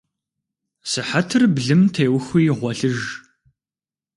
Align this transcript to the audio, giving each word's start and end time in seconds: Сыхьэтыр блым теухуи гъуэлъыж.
Сыхьэтыр 0.89 1.43
блым 1.55 1.81
теухуи 1.93 2.51
гъуэлъыж. 2.57 2.99